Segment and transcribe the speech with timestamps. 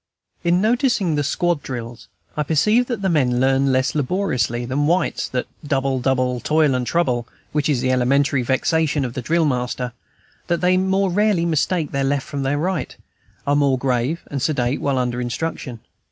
[0.43, 5.27] In noticing the squad drills I perceive that the men learn less laboriously than whites
[5.29, 9.93] that "double, double, toil and trouble," which is the elementary vexation of the drill master,
[10.47, 13.03] that they more rarely mistake their left for their right, and
[13.45, 15.81] are more grave and sedate while under instruction.